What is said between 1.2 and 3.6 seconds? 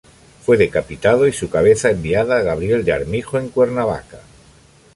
y su cabeza enviada a Gabriel de Armijo en